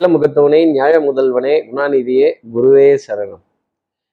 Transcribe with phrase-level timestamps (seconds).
[0.00, 3.40] நல்ல முகத்தவனே நியாய முதல்வனே குணாநிதியே குருவே சரணம்.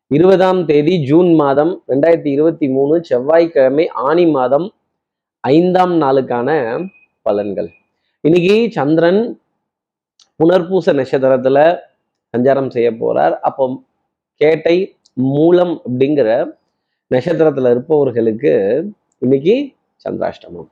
[0.07, 4.65] இருபதாம் தேதி ஜூன் மாதம் ரெண்டாயிரத்தி இருபத்தி மூணு செவ்வாய்க்கிழமை ஆணி மாதம்
[5.39, 6.49] ஐந்தாம் நாளுக்கான
[7.25, 7.69] பலன்கள்.
[8.21, 9.21] இன்னைக்கு சந்திரன்
[10.39, 11.57] புனர்பூச நட்சத்திரத்துல
[12.37, 13.37] சஞ்சாரம் செய்ய போறார்.
[13.49, 13.83] அப்போ
[14.41, 16.29] கேட்டை மூலம் அப்படிங்கிற
[17.15, 18.55] நட்சத்திரத்துல இருப்பவர்களுக்கு
[19.19, 19.57] இன்னைக்கு
[20.05, 20.69] சந்திராஷ்டமம்.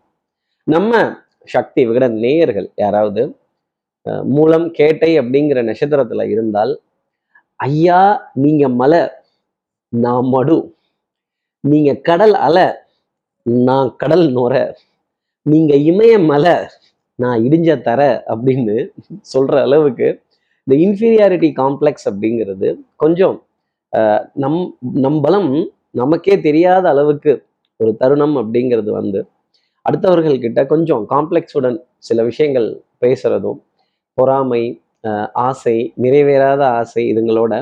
[0.64, 3.42] நம்ம சக்தி விகட நேயர்கள் யாராவது
[4.36, 6.74] மூலம் கேட்டை அப்படிங்கிற நட்சத்திரத்துல இருந்தால்
[7.60, 8.00] ஐயா
[8.44, 9.02] நீங்க மலை
[9.94, 10.58] நான் மடு.
[11.64, 12.68] நீங்க கடல் அலை
[13.46, 14.54] நான் கடல் நுர.
[15.46, 16.56] நீங்க இமய மலை
[17.20, 18.02] நான் இடிஞ்ச தர.
[18.34, 18.76] அப்படின்னு
[19.34, 20.08] சொல்ற அளவுக்கு
[20.68, 23.36] இந்த இன்ஃபீரியாரிட்டி காம்ப்ளெக்ஸ் அப்படிங்கிறது கொஞ்சம்
[24.44, 24.60] நம்
[25.04, 25.52] நம் பலம்
[25.92, 27.32] நமக்கே தெரியாத அளவுக்கு
[27.80, 29.20] ஒரு தருணம் அப்படிங்கிறது வந்து
[29.86, 32.68] அடுத்தவர்கள்கிட்ட கொஞ்சம் காம்ப்ளெக்ஸுடன் சில விஷயங்கள்
[33.02, 33.60] பேசுறதும்
[34.18, 34.64] பொறாமை
[35.48, 37.54] ஆசை நிறைவேறாத ஆசை இதுங்களோட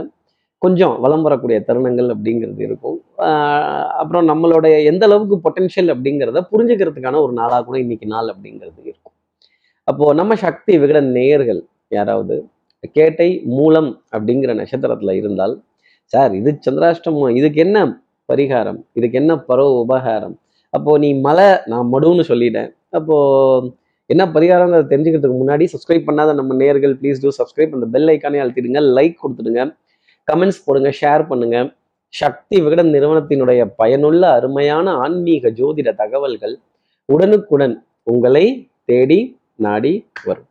[0.62, 2.98] கொஞ்சம் வளம் வரக்கூடிய தருணங்கள் அப்படிங்கிறது இருக்கும்.
[4.02, 9.16] அப்புறம் நம்மளுடைய எந்த அளவுக்கு பொட்டென்ஷியல் அப்படிங்கிறத புரிஞ்சுக்கிறதுக்கான ஒரு நாளாக கூட இன்னைக்கு நாள் அப்படிங்கிறது இருக்கும்.
[9.88, 11.62] அப்போது நம்ம சக்தி விகட நேயர்கள்
[11.98, 12.36] யாராவது
[12.98, 15.56] கேட்டை மூலம் அப்படிங்கிற நட்சத்திரத்தில் இருந்தால்
[16.14, 17.78] சார் இது சந்திராஷ்டமம் இதுக்கு என்ன
[18.30, 18.80] பரிகாரம்?
[18.98, 20.36] இதுக்கு என்ன பரவ உபகாரம்?
[20.74, 22.70] அப்போது நீ மலை நான் மடுன்னு சொல்லிட்டேன்.
[22.98, 23.70] அப்போது
[24.14, 28.82] என்ன பரிகாரங்கிறத தெரிஞ்சுக்கிறதுக்கு முன்னாடி சப்ஸ்கிரைப் பண்ணாத நம்ம நேர்கள் ப்ளீஸ் டூ சப்ஸ்கிரைப் அந்த பெல் ஐக்கானே அழுத்திடுங்க
[28.98, 29.62] லைக் கொடுத்துடுங்க.
[30.28, 31.58] கமெண்ட்ஸ் போடுங்க ஷேர் பண்ணுங்க.
[32.14, 36.56] சக்தி விகடன் நிறுவனத்தினுடைய பயனுள்ள அருமையான ஆன்மீக ஜோதிட தகவல்கள்
[37.10, 37.76] உடனுக்குடன்
[38.12, 38.46] உங்களை
[38.90, 39.20] தேடி
[39.66, 39.94] நாடி
[40.28, 40.50] வரும்.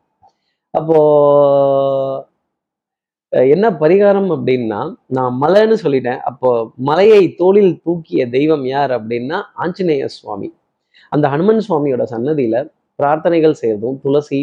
[0.75, 0.99] அப்போ
[3.55, 4.81] என்ன பரிகாரம் அப்படின்னா
[5.17, 6.21] நான் மலைன்னு சொல்லிட்டேன்.
[6.31, 6.51] அப்போ
[6.89, 10.49] மலையை தோளில் தூக்கிய தெய்வம் யார் அப்படின்னா ஆஞ்சநேய சுவாமி.
[11.15, 12.57] அந்த ஹனுமன் சுவாமியோட சன்னதியில
[13.01, 14.41] பிரார்த்தனைகள் செய்யறதும் துளசி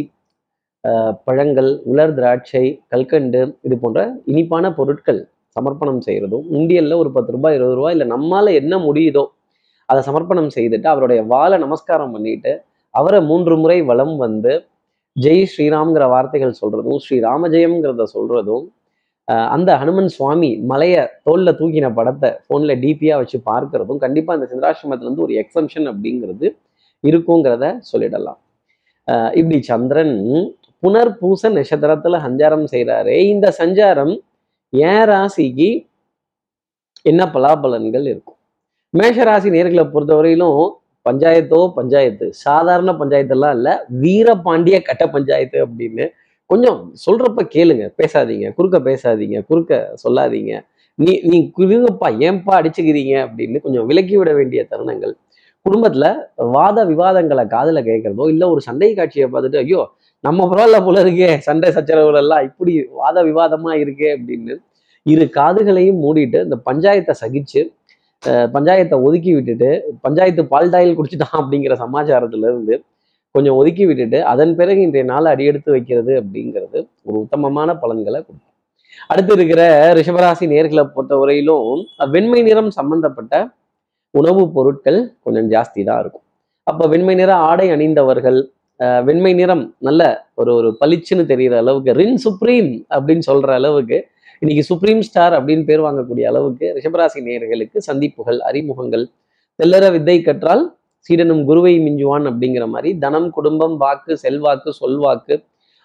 [1.27, 5.21] பழங்கள் உலர் திராட்சை கல்கண்டு இது போன்ற இனிப்பான பொருட்கள்
[5.55, 9.23] சமர்ப்பணம் செய்யறதும் உண்டியல்ல ஒரு பத்து ரூபாய் இருபது ரூபாய் இல்லை நம்மால என்ன முடியுதோ
[9.89, 12.51] அதை சமர்ப்பணம் செய்துட்டு அவருடைய வாழை நமஸ்காரம் பண்ணிட்டு
[12.93, 14.53] அவரை மூன்று முறை வளம் வந்து
[15.15, 18.65] ஜெய் ஸ்ரீராம்ங்கிற வார்த்தைகள் சொல்றதும் ஸ்ரீராம ஜெயம்ங்கிறத சொல்றதும்
[19.53, 25.33] அந்த ஹனுமன் சுவாமி மலையை தோல்ல தூக்கின படத்தை ஃபோன்ல டிபியாக வச்சு பார்க்கறதும் கண்டிப்பாக இந்த சந்திராசிரமத்துலேருந்து ஒரு
[25.41, 26.47] எக்ஸம்ஷன் அப்படிங்கிறது
[27.03, 28.39] இருக்குங்கிறத சொல்லிடலாம்.
[29.39, 30.15] இப்படி சந்திரன்
[30.83, 34.13] புனர்பூச நட்சத்திரத்துல சஞ்சாரம் செய்கிறாரு இந்த சஞ்சாரம்
[34.73, 35.69] ஏன் ராசிக்கு
[37.05, 38.37] என்ன பலாபலன்கள் இருக்கும்?
[38.93, 40.61] மேஷ ராசி நேர்களை பொறுத்தவரையிலும்
[41.05, 43.69] பஞ்சாயத்தோ பஞ்சாயத்து சாதாரண பஞ்சாயத்தெல்லாம் இல்ல
[44.03, 46.05] வீரபாண்டிய கட்ட பஞ்சாயத்து அப்படின்னு
[46.49, 50.53] கொஞ்சம் சொல்றப்ப கேளுங்க பேசாதீங்க குறுக்க பேசாதீங்க குறுக்க சொல்லாதீங்க.
[50.99, 55.13] நீ நீ குறுங்கப்பா ஏன்பா அடிச்சுக்கிறீங்க அப்படின்னு கொஞ்சம் விலக்கி விட வேண்டிய தருணங்கள்.
[55.67, 56.07] குடும்பத்துல
[56.51, 59.81] வாத விவாதங்களை காதுல கேட்கறதோ இல்ல ஒரு சண்டை காட்சியை பார்த்துட்டு ஐயோ
[60.23, 64.55] நம்ம பரவாயில்ல போல இருக்கே சண்டை சச்சரவுகள் எல்லாம் இப்படி வாத விவாதமா இருக்கே அப்படின்னு
[65.05, 67.61] இரு காதுகளையும் மூடிட்டு இந்த பஞ்சாயத்தை சகிச்சு
[68.55, 69.69] பஞ்சாயத்தை ஒதுக்கி விட்டுட்டு
[70.01, 72.75] பஞ்சாயத்து பால்டாயில் குடிச்சிட்டான் அப்படிங்கிற சமாச்சாரத்துல இருந்து
[73.35, 78.53] கொஞ்சம் ஒதுக்கி விட்டுட்டு அதன் பிறகு இன்றைய நாளை அடியெடுத்து வைக்கிறது அப்படிங்கிறது ஒரு உத்தமமான பலன்களை கொடுக்கும்.
[79.09, 79.61] அடுத்து இருக்கிற
[79.93, 81.69] ரிஷபராசி நேர்களை பொறுத்தவரையிலும்
[82.13, 83.33] வெண்மை நிறம் சம்பந்தப்பட்ட
[84.13, 86.25] உணவுப் பொருட்கள் கொஞ்சம் ஜாஸ்தி தான் இருக்கும்.
[86.67, 88.39] அப்போ வெண்மை நிற ஆடை அணிந்தவர்கள்
[89.07, 90.01] வெண்மை நிறம் நல்ல
[90.39, 93.97] ஒரு ஒரு பளிச்சுன்னு தெரிகிற அளவுக்கு ரின் சுப்ரீம் அப்படின்னு சொல்ற அளவுக்கு
[94.41, 99.05] இன்னைக்கு சுப்ரீம் ஸ்டார் அப்படின்னு பேர் வாங்கக்கூடிய அளவுக்கு ரிஷபராசி நேர்களுக்கு சந்திப்புகள் அறிமுகங்கள்.
[99.59, 100.63] தெல்லற வித்தை கற்றால்
[101.09, 105.35] சீடனும் குருவை மிஞ்சுவான் அப்படிங்கிற மாதிரி தனம் குடும்பம் வாக்கு செல்வாக்கு சொல்வாக்கு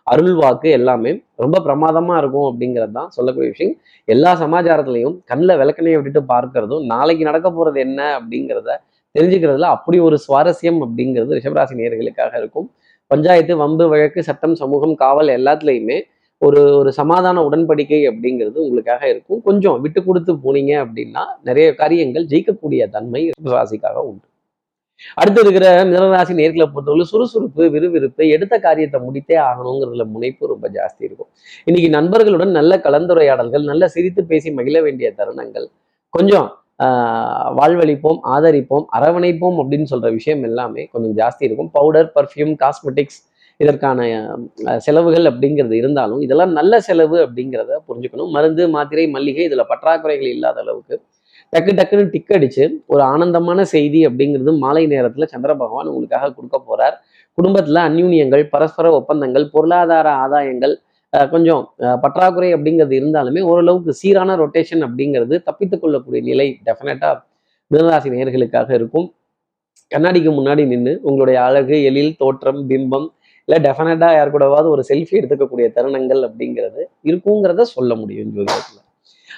[0.07, 1.11] அருள் வாக்கு எல்லாமே
[1.45, 3.75] ரொம்ப பிரமாதமா இருக்கும் அப்படிங்கிறது தான் சொல்லக்கூடிய விஷயம்.
[4.09, 8.71] எல்லா சமாச்சாரத்திலையும் கண்ணில் விளக்கணையை விட்டுட்டு பார்க்கறதும் நாளைக்கு நடக்க போறது என்ன அப்படிங்கிறத
[9.15, 12.69] தெரிஞ்சுக்கிறதுல அப்படி ஒரு சுவாரஸ்யம் அப்படிங்கிறது ரிஷபராசி நேயர்களுக்காக இருக்கும்.
[13.11, 15.99] பஞ்சாயத்து வம்பு வழக்கு சட்டம் சமூகம் காவல் எல்லாத்துலேயுமே
[16.43, 19.41] ஒரு ஒரு சமாதான உடன்படிக்கை அப்படிங்கிறது உங்களுக்காக இருக்கும்.
[19.49, 23.23] கொஞ்சம் விட்டு கொடுத்து போனீங்க அப்படின்னா நிறைய காரியங்கள் ஜெயிக்கக்கூடிய தன்மை
[23.55, 24.27] ராசிக்காக உண்டு.
[25.17, 31.31] அடுத்து இருக்கிற மிதனராசி நேர்களை பொறுத்தவரை சுறுசுறுப்பு விறுவிறுப்பு எடுத்த காரியத்தை முடித்தே ஆகணுங்கிறதுல முனைப்பு ரொம்ப ஜாஸ்தி இருக்கும்.
[31.67, 35.69] இன்னைக்கு நண்பர்களுடன் நல்ல கலந்துரையாடல்கள் நல்ல சிரித்து பேசி மகிழ வேண்டிய தருணங்கள்
[36.15, 36.49] கொஞ்சம்
[36.81, 41.71] ஆஹ், வாழ்வளிப்போம் ஆதரிப்போம் அரவணைப்போம் அப்படின்னு சொல்ற விஷயம் எல்லாமே கொஞ்சம் ஜாஸ்தி இருக்கும்.
[41.75, 43.19] பவுடர் பர்ஃப்யூம் காஸ்மெட்டிக்ஸ்
[43.61, 43.99] இதற்கான
[44.67, 48.31] அஹ், செலவுகள் அப்படிங்கிறது இருந்தாலும் இதெல்லாம் நல்ல செலவு அப்படிங்கிறத புரிஞ்சுக்கணும்.
[48.37, 50.97] மருந்து மாத்திரை மல்லிகை இதுல பற்றாக்குறைகள் இல்லாத அளவுக்கு
[51.53, 56.95] டக்கு டக்குன்னு டிக் அடிச்சு ஒரு ஆனந்தமான செய்தி அப்படிங்கிறது மாலை நேரத்துல சந்திர பகவான் உங்களுக்காக கொடுக்க போறார்.
[57.39, 60.75] குடும்பத்துல அந்யூன்யங்கள் பரஸ்பர ஒப்பந்தங்கள் பொருளாதார ஆதாயங்கள்
[61.33, 61.63] கொஞ்சம்
[62.03, 67.11] பற்றாக்குறை அப்படிங்கிறது இருந்தாலுமே ஓரளவுக்கு சீரான ரொட்டேஷன் அப்படிங்கிறது தப்பித்துக் கொள்ளக்கூடிய நிலை டெஃபினட்டா
[67.71, 69.09] மிதராசி நேர்களுக்காக இருக்கும்.
[69.91, 73.07] கண்ணாடிக்கு முன்னாடி நின்று உங்களுடைய அழகு எழில் தோற்றம் பிம்பம்
[73.49, 78.83] இல்லை டெஃபினட்டா யார் கூடவாவது ஒரு செல்ஃபி எடுத்துக்கக்கூடிய தருணங்கள் அப்படிங்கிறது இருக்குங்கிறத சொல்ல முடியும் ஜோதிடத்தில்.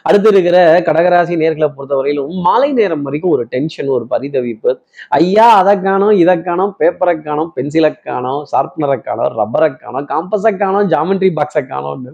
[0.09, 0.57] அடுத்து இருக்கிற
[0.89, 4.71] கடகராசி நேர்களை பொறுத்தவரையிலும் மாலை நேரம் வரைக்கும் ஒரு டென்ஷன் ஒரு பரிதவிப்பு.
[5.19, 10.89] ஐயா அதை காணும் இதை காணும் பேப்பரை காணும் பென்சிலை காணும் ஷார்ப்னரை காணும் ரப்பரை காணும் காம்பஸை காணும்
[10.95, 12.13] ஜாமெண்ட்ரி பாக்ஸை காணும்னு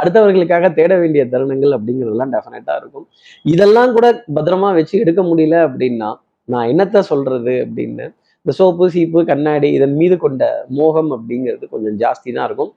[0.00, 3.06] அடுத்தவர்களுக்காக தேட வேண்டிய தருணங்கள் அப்படிங்கிறதெல்லாம் டெஃபினட்டாக இருக்கும்.
[3.54, 6.10] இதெல்லாம் கூட பத்திரமா வச்சு எடுக்க முடியல அப்படின்னா
[6.48, 8.06] நான் என்னத்தை சொல்றது அப்படின்னு
[8.46, 10.44] இந்த சோப்பு சீப்பு கண்ணாடி இதன் மீது கொண்ட
[10.78, 12.70] மோகம் அப்படிங்கிறது கொஞ்சம் ஜாஸ்தி தான் இருக்கும்.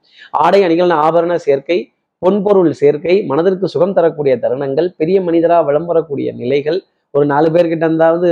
[0.44, 1.78] ஆடை அணிகள் ஆபரண சேர்க்கை
[2.24, 6.78] பொன்பொருள் சேர்க்கை மனதிற்கு சுகம் தரக்கூடிய தருணங்கள் பெரிய மனிதரா விளம்பரக்கூடிய நிலைகள்
[7.14, 8.28] ஒரு நாலு பேர்கிட்ட இருந்தாவது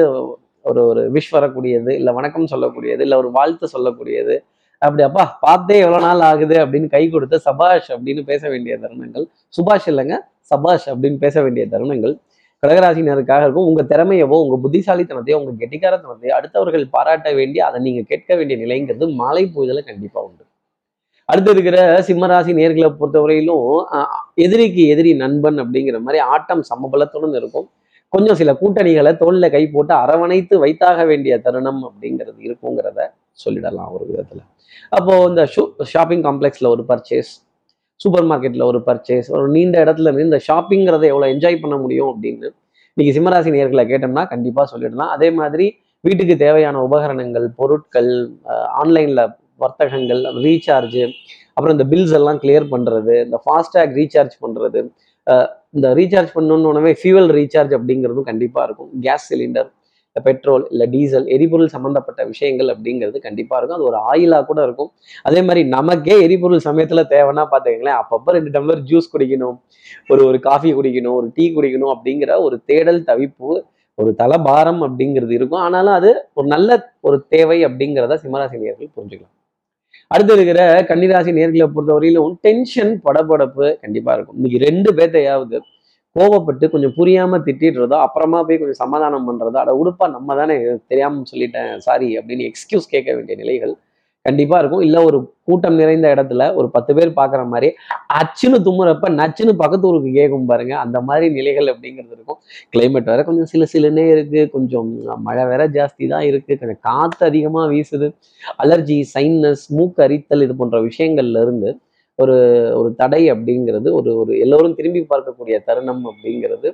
[0.71, 4.35] ஒரு ஒரு விஷ் வரக்கூடியது இல்லை வணக்கம் சொல்லக்கூடியது இல்லை ஒரு வாழ்த்து சொல்லக்கூடியது.
[4.83, 9.27] அப்படி அப்பா பார்த்தே எவ்வளோ நாள் ஆகுது அப்படின்னு கை கொடுத்து சபாஷ் அப்படின்னு பேச வேண்டிய தருணங்கள்.
[9.57, 10.17] சுபாஷ் இல்லைங்க
[10.53, 12.15] சபாஷ் அப்படின்னு பேச வேண்டிய தருணங்கள்.
[12.63, 13.69] கடகராசினருக்காக இருக்கும்.
[13.71, 19.45] உங்கள் திறமையவோ உங்கள் புத்திசாலித்தனத்தையோ உங்கள் கெட்டிக்காரத்தனத்தையோ அடுத்தவர்கள் பாராட்ட வேண்டிய அதை நீங்கள் கேட்க வேண்டிய நிலைங்கிறது மாலை
[19.57, 20.45] பூஜையில் கண்டிப்பாக உண்டு.
[21.33, 21.77] அடுத்து இருக்கிற
[22.07, 23.69] சிம்மராசி நேர்களை பொறுத்தவரையிலும்
[24.45, 27.69] எதிரிக்கு எதிரி நண்பன் அப்படிங்கிற மாதிரி ஆட்டம் சமபலத்துடன் இருக்கும்.
[28.13, 33.01] கொஞ்சம் சில கூட்டணிகளை தோல்ல கை போட்டு அரவணைத்து வைத்தாக வேண்டிய தருணம் அப்படிங்கிறது இருக்குங்கிறத
[33.45, 34.41] சொல்லிடலாம் ஒரு விதத்துல.
[34.99, 35.63] அப்போ இந்த ஷூ
[35.93, 37.31] ஷாப்பிங் காம்ப்ளெக்ஸ்ல ஒரு பர்ச்சேஸ்
[38.01, 42.49] சூப்பர் மார்க்கெட்ல ஒரு பர்ச்சேஸ் ஒரு நீண்ட இடத்துல இருந்து இந்த ஷாப்பிங்கிறத எவ்வளோ என்ஜாய் பண்ண முடியும் அப்படின்னு
[42.97, 45.13] இன்னைக்கு சிம்மராசி நேர்களை கேட்டோம்னா கண்டிப்பா சொல்லிடலாம்.
[45.17, 45.67] அதே மாதிரி
[46.05, 48.11] வீட்டுக்கு தேவையான உபகரணங்கள் பொருட்கள்
[48.83, 49.23] ஆன்லைன்ல
[49.65, 51.03] வர்த்தகங்கள் ரீசார்ஜ்
[51.55, 54.81] அப்புறம் இந்த பில்ஸ் எல்லாம் கிளியர் பண்றது இந்த ஃபாஸ்டேக் ரீசார்ஜ் பண்றது.
[55.77, 58.91] இந்த ரீசார்ஜ் பண்ணணும்னு ஃபியூவல் ரீசார்ஜ் அப்படிங்கிறதும் கண்டிப்பா இருக்கும்.
[59.07, 59.71] கேஸ் சிலிண்டர்
[60.17, 63.79] இல்லை பெட்ரோல் இல்லை டீசல் எரிபொருள் சம்மந்தப்பட்ட விஷயங்கள் அப்படிங்கிறது கண்டிப்பா இருக்கும்.
[63.79, 64.91] அது ஒரு ஆயிலா கூட இருக்கும்.
[65.29, 69.57] அதே மாதிரி நமக்கே எரிபொருள் சமயத்துல தேவைன்னா பார்த்துக்கங்களேன் அப்பப்போ ரெண்டு டம்ளர் ஜூஸ் குடிக்கணும்
[70.13, 73.51] ஒரு ஒரு காஃபி குடிக்கணும் ஒரு டீ குடிக்கணும் அப்படிங்கிற ஒரு தேடல் தவிப்பு
[73.99, 75.63] ஒரு தலபாரம் அப்படிங்கிறது இருக்கும்.
[75.67, 76.79] ஆனாலும் அது ஒரு நல்ல
[77.09, 79.35] ஒரு தேவை அப்படிங்கிறத சிம்மராசினியர்கள் புரிஞ்சுக்கலாம்.
[80.11, 80.61] அடுத்து இருக்கிற
[80.91, 84.37] கன்னிராசி நேர்களை பொறுத்தவரையிலும் டென்ஷன் படபடப்பு கண்டிப்பா இருக்கும்.
[84.37, 85.59] இன்னைக்கு ரெண்டு பேர்த்தையாவது
[86.17, 90.57] கோவப்பட்டு கொஞ்சம் புரியாம திட்டிடுறதோ அப்புறமா போய் கொஞ்சம் சமாதானம் பண்றதோ அட உடுப்பா நம்ம தானே
[90.91, 93.73] தெரியாம சொல்லிட்டேன் சாரி அப்படின்னு எக்ஸ்கியூஸ் கேட்க வேண்டிய நிலைகள்
[94.27, 94.81] கண்டிப்பா இருக்கும்.
[94.81, 97.69] இல்ல ஒரு கூட்டம் நிறைந்த இடத்துல ஒரு பத்து பேர் பாக்குற மாதிரி
[98.19, 100.75] அச்சுன்னு தும்முறப்ப நச்சுன்னு பக்கத்து ஊருக்கு கேட்கும் பாருங்க.
[100.85, 102.39] அந்த மாதிரி நிலைகள் அப்படிங்கிறது இருக்கும்.
[102.75, 104.43] கிளைமேட் வேற கொஞ்சம் சில சிலனே இருக்கு.
[104.51, 104.91] கொஞ்சம்
[105.27, 106.53] மழை வேற ஜாஸ்தி தான் இருக்கு.
[106.61, 108.09] கொஞ்சம் காத்து அதிகமா வீசுது.
[108.65, 111.71] அலர்ஜி சைன்னஸ் மூக்கு அரித்தல் இது போன்ற விஷயங்கள்ல இருந்து
[112.19, 112.37] ஒரு
[112.75, 116.69] ஒரு தடை அப்படிங்கிறது ஒரு ஒரு எல்லோரும் திரும்பி பார்க்கக்கூடிய தருணம் அப்படிங்கிறது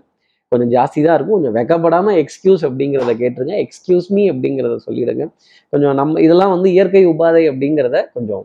[0.53, 1.37] கொஞ்சம் ஜாஸ்தி தான் இருக்கும்.
[1.39, 3.55] கொஞ்சம் வெக்கப்படாம எக்ஸ்கியூஸ் அப்படிங்கிறத கேட்டுருங்க.
[3.65, 5.25] எக்ஸ்கியூஸ் மீ அப்படிங்கிறத சொல்லிடுங்க.
[5.71, 8.45] கொஞ்சம் நம்ம இதெல்லாம் வந்து இயற்கை உபாதை அப்படிங்கிறத கொஞ்சம்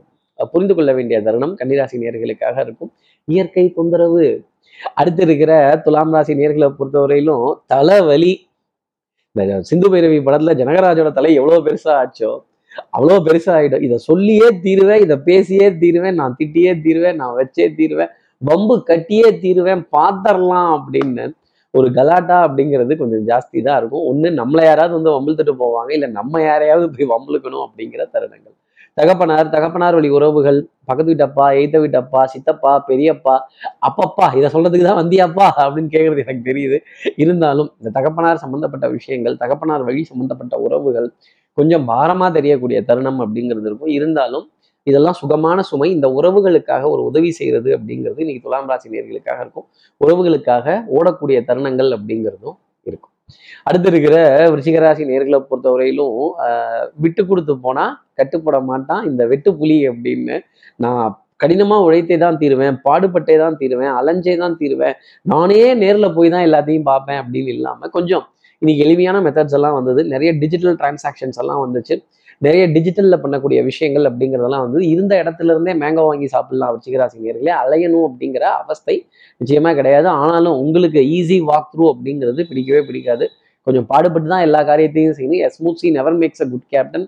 [0.54, 1.54] புரிந்து கொள்ள வேண்டிய தருணம்.
[1.60, 2.92] கன்னிராசி நேர்களுக்காக இருக்கும்.
[3.28, 4.26] இயற்கை தொந்தரவு.
[4.94, 8.34] அடுத்து இருக்கிற துலாம் ராசி நேர்களை பொறுத்தவரையிலும் தலைவலி.
[9.36, 12.32] இந்த சிந்து பைரவி படத்துல ஜனகராஜோட தலை எவ்வளவு பெருசா ஆச்சோ?
[12.98, 13.84] அவ்வளோ பெருசா ஆயிடும்.
[13.88, 18.12] இதை சொல்லியே தீருவேன் இதை பேசியே தீருவேன் நான் திட்டியே தீருவேன் நான் வச்சே தீருவேன்
[18.42, 21.26] வம்பு கட்டியே தீருவேன் பாத்தரலாம் அப்படின்னு
[21.74, 24.04] ஒரு கலாட்டா அப்படிங்கிறது கொஞ்சம் ஜாஸ்தி தான் இருக்கும்.
[24.10, 25.90] ஒன்று நம்மளை யாராவது வந்து வம்பிழுத்துட்டு போவாங்க.
[25.98, 28.56] இல்லை நம்ம யாரையாவது போய் வம்பிழுக்கணும் அப்படிங்கிற தருணங்கள்.
[29.00, 30.58] தகப்பனார் தகப்பனார் வழி உறவுகள்
[30.90, 33.36] பக்கத்து வீட்டப்பா எய்த்த வீட்டப்பா சித்தப்பா பெரியப்பா
[33.88, 36.78] அப்பப்பா இதை சொல்றதுக்கு தான் வந்தியாப்பா அப்படின்னு கேட்கறது எனக்கு தெரியுது.
[37.24, 41.08] இருந்தாலும் இந்த தகப்பனார் சம்பந்தப்பட்ட விஷயங்கள் தகப்பனார் வழி சம்பந்தப்பட்ட உறவுகள்
[41.58, 43.94] கொஞ்சம் பாரமா தெரியக்கூடிய தருணம் அப்படிங்கிறது இருக்கும்.
[43.98, 44.46] இருந்தாலும்
[44.88, 49.68] இதெல்லாம் சுகமான சுமை இந்த உறவுகளுக்காக ஒரு உதவி செய்யறது அப்படிங்கிறது இன்னைக்கு துலாம் ராசி நேர்களுக்காக இருக்கும்.
[50.02, 53.12] உறவுகளுக்காக ஓடக்கூடிய தருணங்கள் அப்படிங்கிறதும் இருக்கும்.
[53.68, 54.16] அடுத்து இருக்கிற
[54.54, 57.86] விருச்சிகராசி நேர்களை பொறுத்தவரையிலும் ஆஹ் விட்டு கொடுத்து போனா
[58.20, 59.04] கட்டுப்பட மாட்டான்.
[59.10, 60.36] இந்த வெட்டு புலி அப்படின்னு
[60.86, 61.04] நான்
[61.44, 64.96] கடினமா உழைத்தே தான் தீருவேன் பாடுபட்டே தான் தீருவேன் அலைஞ்சே தான் தீருவேன்.
[65.32, 68.24] நானே நேர்ல போய் தான் எல்லாத்தையும் பார்ப்பேன் அப்படின்னு இல்லாம கொஞ்சம்
[68.62, 70.02] இன்னைக்கு எளிமையான மெத்தட்ஸ் எல்லாம் வந்தது.
[70.14, 71.96] நிறைய டிஜிட்டல் டிரான்சாக்ஷன்ஸ் எல்லாம் வந்துச்சு.
[72.46, 78.06] நிறைய டிஜிட்டல்ல பண்ணக்கூடிய விஷயங்கள் அப்படிங்கிறதெல்லாம் வந்து இருந்த இடத்துல இருந்தே மேங்கோ வாங்கி சாப்பிடலாம் வச்சுக்கிறாசி நேர்களே அலையணும்
[78.10, 78.96] அப்படிங்கிற அவஸ்தை
[79.42, 80.08] நிச்சயமா கிடையாது.
[80.22, 83.26] ஆனாலும் உங்களுக்கு ஈஸி வாக் த்ரூ அப்படிங்கிறது பிடிக்கவே பிடிக்காது.
[83.68, 85.42] கொஞ்சம் பாடுபட்டு தான் எல்லா காரியத்தையும் செய்யணும்.
[85.48, 87.06] எஸ்மூசி C never makes a good captain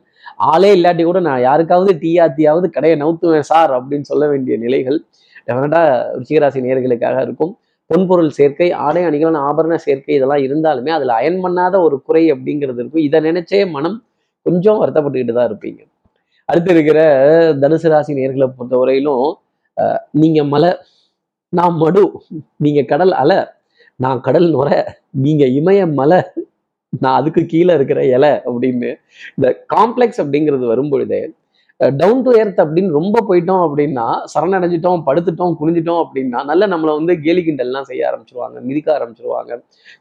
[0.51, 4.97] ஆளே இல்லாட்டி கூட நான் யாருக்காவது டீ ஆத்தியாவது கடையை நவுத்துவேன் சார் அப்படின்னு சொல்ல வேண்டிய நிலைகள்
[5.47, 5.81] டெஃபினட்டா
[6.17, 7.51] ருச்சிகராசி நேர்களுக்காக இருக்கும்.
[7.89, 13.05] பொன்பொருள் சேர்க்கை ஆடை அணிகளான ஆபரண சேர்க்கை இதெல்லாம் இருந்தாலுமே அதில் அயன் பண்ணாத ஒரு குறை அப்படிங்கிறது இருக்கும்.
[13.07, 13.97] இதை நினைச்சே மனம்
[14.45, 15.81] கொஞ்சம் வருத்தப்பட்டுக்கிட்டு தான் இருப்பீங்க.
[16.49, 16.99] அடுத்து இருக்கிற
[17.61, 19.25] தனுசு ராசி நேர்களை பொறுத்தவரையிலும்
[19.77, 20.71] அஹ், நீங்க மலை
[21.53, 22.03] நான் மடு
[22.63, 23.39] நீங்க கடல் அலை
[23.99, 24.69] நான் கடல் நுர
[25.25, 26.19] நீங்க இமய மலை
[26.93, 28.89] நான் அதுக்கு கீழே இருக்கிற இலை அப்படின்னு.
[29.35, 31.19] இந்த காம்ப்ளெக்ஸ் அப்படிங்கிறது வரும்பொழுதே
[31.95, 37.41] டவுன் டு எர்த் அப்படின்னு ரொம்ப போயிட்டோம் அப்படின்னா சரணடைஞ்சிட்டோம் படுத்துட்டோம் குனிஞ்சிட்டோம் அப்படின்னா நல்ல நம்மளை வந்து கேலி
[37.43, 39.51] கிண்டல்லாம் செய்ய ஆரம்பிச்சிருவாங்க மிதிக்க ஆரம்பிச்சிருவாங்க.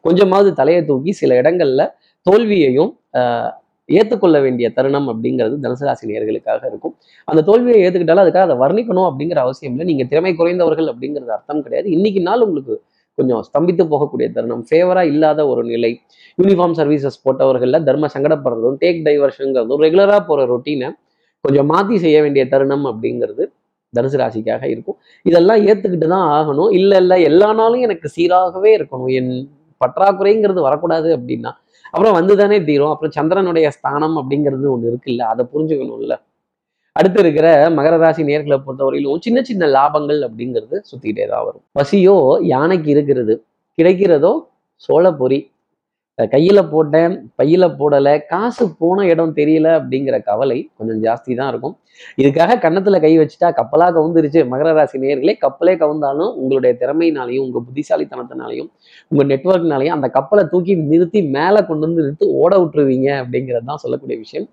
[0.04, 1.84] கொஞ்சமாவது தலையை தூக்கி சில இடங்கள்ல
[2.26, 3.50] தோல்வியையும் ஆஹ்,
[3.88, 6.94] ஏற்றுக்கொள்ள வேண்டிய தருணம் அப்படிங்கிறது தனுசு ராசி நேர்களுக்காக இருக்கும்.
[7.28, 9.86] அந்த தோல்வியை ஏற்றுக்கிட்டாலும் அதுக்காக அதை வர்ணிக்கணும் அப்படிங்கிற அவசியம் இல்லை.
[9.90, 11.88] நீங்கள் திறமை குறைந்தவர்கள் அப்படிங்கிறது அர்த்தம் கிடையாது.
[11.96, 12.76] இன்னைக்கு நாள் உங்களுக்கு
[13.18, 14.62] கொஞ்சம் ஸ்தம்பித்து போகக்கூடிய தருணம்.
[14.68, 15.90] ஃபேவரா இல்லாத ஒரு நிலை.
[16.38, 20.88] யூனிஃபார்ம் சர்வீசஸ் போட்டவர்கள்ல தர்ம சங்கடப்படுறதும் டேக் டைவர்ஷனுங்கிறதும் ரெகுலராக போகிற ரொட்டீனை
[21.44, 23.44] கொஞ்சம் மாற்றி செய்ய வேண்டிய தருணம் அப்படிங்கிறது
[23.94, 24.96] தனுசு ராசிக்காக இருக்கும்.
[25.22, 26.70] இதெல்லாம் ஏற்றுக்கிட்டு தான் ஆகணும்.
[26.78, 29.12] இல்லை இல்லை எல்லா நாளும் எனக்கு சீராகவே இருக்கணும்.
[29.18, 29.30] என்
[29.80, 31.52] பற்றாக்குறைங்கிறது வரக்கூடாது அப்படின்னா
[31.94, 32.92] அப்புறம் வந்துதானே தீரும்.
[32.92, 36.14] அப்புறம் சந்திரனுடைய ஸ்தானம் அப்படிங்கிறது ஒண்ணு இருக்குல்ல அதை புரிஞ்சுக்கணும்ல.
[36.96, 37.46] அடுத்து இருக்கிற
[37.76, 41.64] மகர ராசி நேர்களை பொறுத்தவரையிலும் சின்ன சின்ன லாபங்கள் அப்படிங்கிறது சுத்திக்கிட்டே தான் வரும்.
[41.72, 42.16] பசியோ
[42.52, 43.34] யானைக்கு இருக்கிறது
[43.78, 44.32] கிடைக்கிறதோ
[44.84, 45.38] சோள பொறி
[46.32, 51.74] கையில் போட்டேன் பையில் போடலை காசு போன இடம் தெரியல அப்படிங்கிற கவலை கொஞ்சம் ஜாஸ்தி தான் இருக்கும்.
[52.22, 54.40] இதுக்காக கன்னத்தில் கை வச்சுட்டா கப்பலாக கவுந்துருச்சு.
[54.52, 58.68] மகர ராசி நேர்களே கப்பலே கவுந்தாலும் உங்களுடைய திறமையினாலையும் உங்கள் புத்திசாலித்தனத்தினாலையும்
[59.10, 64.18] உங்கள் நெட்ஒர்க்னாலையும் அந்த கப்பலை தூக்கி நிறுத்தி மேலே கொண்டு வந்து நிறுத்தி ஓட விட்டுருவீங்க அப்படிங்கிறது தான் சொல்லக்கூடிய
[64.24, 64.46] விஷயம்.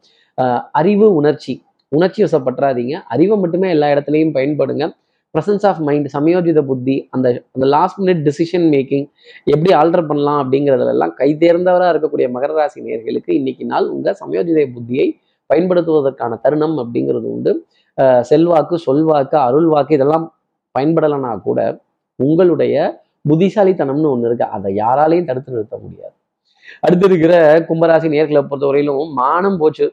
[0.81, 1.55] அறிவு உணர்ச்சி.
[1.97, 4.83] உணர்ச்சி வசப்பட்டுறாதீங்க அறிவை மட்டுமே எல்லா இடத்துலையும் பயன்படுங்க.
[5.35, 9.05] ப்ரெசன்ஸ் ஆஃப் மைண்ட் சமயோஜித புத்தி அந்த அந்த லாஸ்ட் மினிட் டிசிஷன் மேக்கிங்
[9.53, 15.05] எப்படி ஆல்டர் பண்ணலாம் அப்படிங்கிறதுலெல்லாம் கை தேர்ந்தவராக இருக்கக்கூடிய மகர ராசி நேர்களுக்கு இன்னைக்கு நாள் உங்கள் சமயோஜித புத்தியை
[15.49, 17.53] பயன்படுத்துவதற்கான தருணம் அப்படிங்கிறது உண்டு.
[18.31, 20.25] செல்வாக்கு சொல்வாக்கு அருள்வாக்கு இதெல்லாம்
[20.75, 21.59] பயன்படலைன்னா கூட
[22.19, 22.75] உங்களுடைய
[23.29, 24.45] புத்திசாலித்தனம்னு ஒன்று இருக்கு.
[24.55, 26.15] அதை யாராலையும் தடுத்து நிறுத்த முடியாது.
[26.85, 27.33] அடுத்து இருக்கிற
[27.69, 29.87] கும்பராசி நேர்களை பொறுத்தவரையிலும் மானம் போச்சு.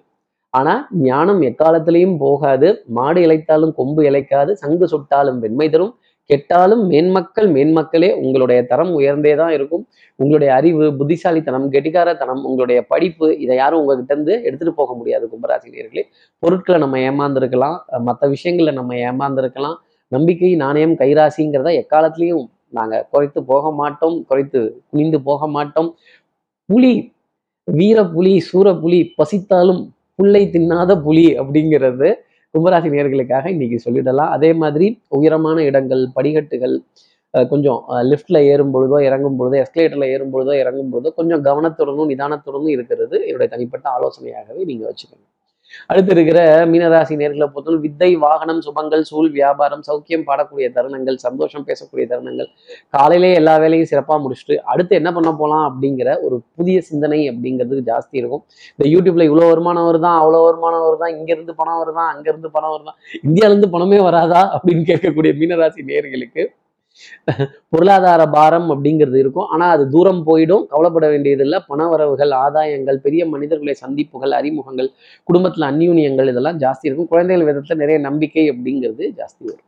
[0.50, 2.85] ஆனா ஞானம் எக்காலத்திலையும் போகாது.
[2.87, 4.52] மாடு இழைத்தாலும் கொம்பு இழைக்காது.
[4.52, 5.95] சங்கு சுட்டாலும் வெண்மை தரும்.
[6.31, 9.87] கெட்டாலும் மேன்மக்கள் மேன்மக்களே உங்களுடைய தரம் உயர்ந்தே தான் இருக்கும்.
[10.17, 16.02] உங்களுடைய அறிவு புத்திசாலித்தனம் கெட்டிக்காரத்தனம் உங்களுடைய படிப்பு இதை யாரும் உங்ககிட்ட இருந்து எடுத்துட்டு போக முடியாது கும்பராசினியர்களே.
[16.38, 17.76] பொருட்களை நம்ம ஏமாந்துருக்கலாம்.
[17.99, 19.76] மற்ற விஷயங்களை நம்ம ஏமாந்துருக்கலாம்.
[20.09, 24.25] நம்பிக்கை நாணயம் கைராசிங்கிறத எக்காலத்திலையும் நாங்க குறைத்து போக மாட்டோம்.
[24.28, 25.95] குறைத்து குனிந்து போக மாட்டோம்.
[26.64, 27.12] புலி
[27.64, 29.83] வீர புலி சூர புலி பசித்தாலும்
[30.18, 32.08] புல்லை தின்னாத புலி அப்படிங்கிறது
[32.54, 34.30] கும்பராசி நேர்களுக்காக இன்னைக்கு சொல்லிடலாம்.
[34.37, 34.87] அதே மாதிரி
[35.18, 36.76] உயரமான இடங்கள் படிக்கட்டுகள்
[37.34, 43.16] கொஞ்சம் லிஃப்டில் ஏறும் பொழுதோ இறங்கும் பொழுதோ எஸ்கலேட்டரில் ஏறும் பொழுதோ இறங்கும் பொழுதோ கொஞ்சம் கவனத்துடனும் நிதானத்துடனும் இருக்கிறது
[43.28, 45.28] என்னுடைய தனிப்பட்ட ஆலோசனையாகவே நீங்கள் வச்சுக்கணும்
[45.87, 52.06] அடுத்து இருக்கிற மீனராசி நேர்களை பொறுத்தவரை வித்தை வாகனம் சுபங்கள் சூழ் வியாபாரம் சௌக்கியம் பாடக்கூடிய தருணங்கள் சந்தோஷம் பேசக்கூடிய
[52.08, 52.50] தருணங்கள்
[52.88, 58.16] காலையிலே எல்லா வேலையும் சிறப்பாக முடிச்சுட்டு அடுத்து என்ன பண்ண போகலாம் அப்படிங்கிற ஒரு புதிய சிந்தனை அப்படிங்கிறது ஜாஸ்தி
[58.18, 58.44] இருக்கும்.
[58.78, 62.98] இந்த யூடியூப்ல இவ்வளோ வருமானம் வருதான் அவ்வளோ வருமானம் வருதான் இங்கேருந்து பணம் வருதான் அங்கேருந்து பணம் வருதான்
[63.28, 66.44] இந்தியாவிலேருந்து பணமே வராதா அப்படின்னு கேட்கக்கூடிய மீனராசி நேர்களுக்கு
[67.73, 69.49] பொருளாதார பாரம் அப்படிங்கிறது இருக்கும்.
[69.55, 70.64] ஆனால் அது தூரம் போயிடும்.
[70.73, 71.61] கவலைப்பட வேண்டியதில்லை.
[71.71, 74.90] பண வரவுகள் ஆதாயங்கள் பெரிய மனிதர்களை சந்திப்புகள் அறிமுகங்கள்
[75.25, 77.11] குடும்பத்தில் அந்யூன்யங்கள் இதெல்லாம் ஜாஸ்தி இருக்கும்.
[77.14, 79.64] குழந்தைகள் விதத்தில் நிறைய நம்பிக்கை அப்படிங்கிறது ஜாஸ்தி வரும்.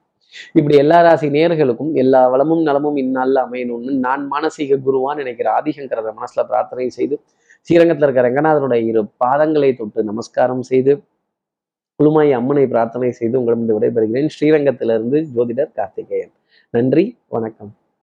[0.59, 6.43] இப்படி எல்லா ராசி நேர்களுக்கும் எல்லா வளமும் நலமும் இந்நாளில் அமையணும்னு நான் மானசீக குருவான்னு நினைக்கிற ஆதிகங்கிறத மனசுல
[6.51, 7.17] பிரார்த்தனை செய்து
[7.69, 10.93] ஸ்ரீரங்கத்தில் இருக்கிற ரங்கநாதனுடைய இரு பாதங்களை தொட்டு நமஸ்காரம் செய்து
[12.01, 14.31] குழுமாய் அம்மனை பிரார்த்தனை செய்து உங்களிடம் விடைபெறுகிறேன்.
[14.37, 16.33] ஸ்ரீரங்கத்திலிருந்து ஜோதிடர் கார்த்திகேயன்.
[16.75, 17.73] நன்றி வணக்கம்.